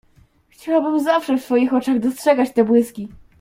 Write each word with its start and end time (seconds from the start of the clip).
"Chciałabym 0.49 0.99
zawsze 1.03 1.37
w 1.37 1.43
twoich 1.45 1.73
oczach 1.73 1.99
dostrzegać 1.99 2.53
te 2.53 2.63
błyski!" 2.63 3.07